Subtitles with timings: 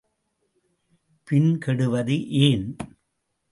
[1.27, 2.17] பின் கெடுவது
[2.27, 2.75] ஏன்?